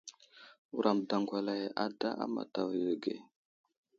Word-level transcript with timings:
Wuram 0.73 0.99
daŋgwalay 1.09 1.63
ada 1.85 2.09
a 2.23 2.25
matavo 2.35 2.71
yo 2.81 2.87
age. 2.95 3.13